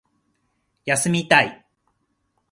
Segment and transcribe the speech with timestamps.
[0.83, 1.63] 休みたい